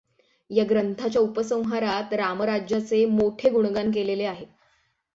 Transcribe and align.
या 0.49 0.63
ग्रंथाच्या 0.69 1.21
उपसंहारात 1.21 2.13
रामराज्याचे 2.13 3.05
मोठे 3.07 3.49
गुणगान 3.49 3.91
केलेले 3.91 4.23
आहे. 4.25 4.45